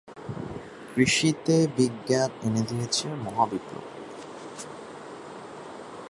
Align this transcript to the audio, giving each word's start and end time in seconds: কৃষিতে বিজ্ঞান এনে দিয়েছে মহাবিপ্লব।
কৃষিতে 0.93 1.55
বিজ্ঞান 1.77 2.29
এনে 2.43 2.61
দিয়েছে 2.61 3.05
মহাবিপ্লব। 3.23 3.85